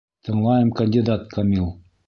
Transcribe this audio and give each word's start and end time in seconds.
Тыңлайым, 0.29 0.71
кандидат 0.81 1.29
Камил! 1.37 1.73